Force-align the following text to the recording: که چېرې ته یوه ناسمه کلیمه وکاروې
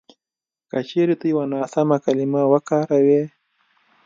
که 0.69 0.77
چېرې 0.89 1.15
ته 1.19 1.25
یوه 1.33 1.43
ناسمه 1.53 1.97
کلیمه 2.05 2.41
وکاروې 2.51 3.21